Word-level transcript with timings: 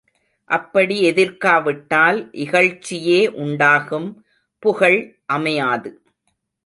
அப்படி 0.49 0.95
எதிர்க்காவிட்டால் 1.09 2.19
இகழ்ச்சியே 2.35 3.19
உண்டாகும் 3.35 4.09
புகழ் 4.63 4.99
அமையாது. 5.25 5.91